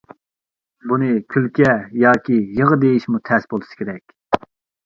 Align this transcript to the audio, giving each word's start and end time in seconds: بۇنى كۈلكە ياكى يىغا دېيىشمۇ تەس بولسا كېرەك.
بۇنى 0.91 1.09
كۈلكە 1.35 1.75
ياكى 2.05 2.39
يىغا 2.61 2.81
دېيىشمۇ 2.85 3.23
تەس 3.31 3.47
بولسا 3.53 3.81
كېرەك. 3.83 4.51